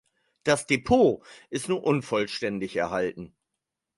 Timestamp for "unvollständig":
1.83-2.75